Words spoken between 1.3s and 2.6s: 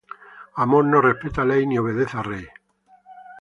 ley, ni obedece a rey.